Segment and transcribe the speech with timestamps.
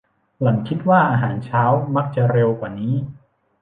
[0.39, 1.63] หล่อนคิดว่าอาหารเช้า
[1.95, 2.93] มักจะเร็วกว่านี้